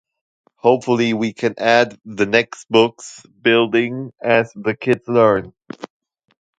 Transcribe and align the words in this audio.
Hopefully 0.55 1.13
we 1.13 1.31
can 1.31 1.53
add 1.59 1.95
the 2.05 2.25
next 2.25 2.65
books, 2.71 3.23
building 3.39 4.11
as 4.19 4.51
the 4.55 4.75
kids 4.75 5.07
learn. 5.07 5.53